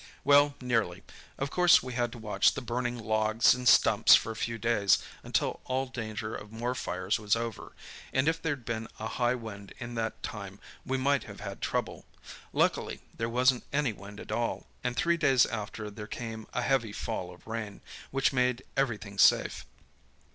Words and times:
"Well, 0.23 0.55
nearly. 0.59 1.03
Of 1.37 1.51
course 1.51 1.83
we 1.83 1.93
had 1.93 2.11
to 2.13 2.17
watch 2.17 2.55
the 2.55 2.61
burning 2.61 2.97
logs 2.97 3.53
and 3.53 3.67
stumps 3.67 4.15
for 4.15 4.31
a 4.31 4.35
few 4.35 4.57
days, 4.57 4.97
until 5.21 5.59
all 5.65 5.85
danger 5.85 6.33
of 6.33 6.51
more 6.51 6.73
fires 6.73 7.19
was 7.19 7.35
over, 7.35 7.73
and 8.11 8.27
if 8.27 8.41
there'd 8.41 8.65
been 8.65 8.87
a 8.97 9.07
high 9.07 9.35
wind 9.35 9.73
in 9.77 9.93
that 9.93 10.23
time 10.23 10.59
we 10.83 10.97
might 10.97 11.25
have 11.25 11.41
had 11.41 11.61
trouble. 11.61 12.07
Luckily 12.51 13.01
there 13.15 13.29
wasn't 13.29 13.63
any 13.71 13.93
wind 13.93 14.19
at 14.19 14.31
all, 14.31 14.65
and 14.83 14.95
three 14.95 15.17
days 15.17 15.45
after 15.45 15.91
there 15.91 16.07
came 16.07 16.47
a 16.51 16.63
heavy 16.63 16.93
fall 16.93 17.31
of 17.31 17.45
rain, 17.45 17.81
which 18.09 18.33
made 18.33 18.63
everything 18.75 19.19
safe. 19.19 19.67